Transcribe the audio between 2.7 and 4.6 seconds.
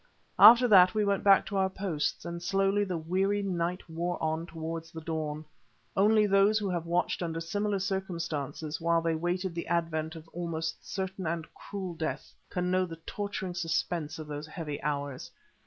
the weary night wore on